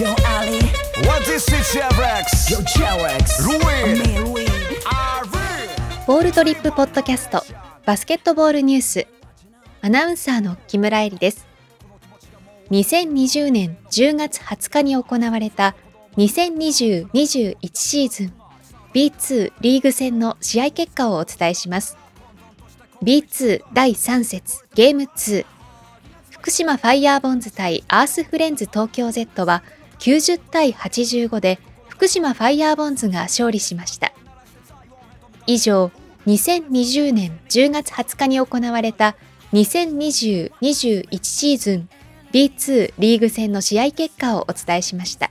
[0.00, 0.56] Yo Ali.
[1.06, 2.48] What is it, Chevrex?
[2.48, 2.56] Yo
[3.44, 4.00] Louis
[6.06, 7.44] ボールトリップポッドキャスト
[7.84, 9.06] バスケットボールニュース。
[9.82, 11.46] アナウンサーの木村恵里です。
[12.70, 15.76] 2020年10月20日に行われた
[16.16, 18.32] 2020-21シーズン
[18.94, 21.98] B2 リーグ戦の試合結果をお伝えします。
[23.02, 25.44] B2 第3節ゲーム2
[26.30, 29.62] 福島ファイヤーボンズ対アースフレンズ東京 Z は
[30.00, 34.12] 90対85で福島ファイヤーボンズが勝利しました。
[35.46, 35.90] 以上
[36.26, 39.16] 2020年10月20日に行われた
[39.52, 41.88] 2020-21シーズン
[42.32, 45.30] B2 リーグ戦の試合結果をお伝えしました。